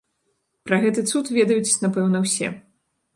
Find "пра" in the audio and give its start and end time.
0.69-0.79